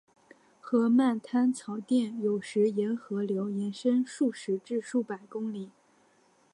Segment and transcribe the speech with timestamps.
[0.59, 5.69] 河漫滩草甸有时沿河流延伸数十至数百公里。